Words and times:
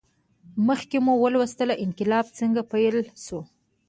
مخکې 0.67 0.97
مو 1.05 1.13
ولوستل 1.23 1.69
انقلاب 1.85 2.25
څنګه 2.39 2.61
پیل 2.71 2.95
شو. 3.23 3.39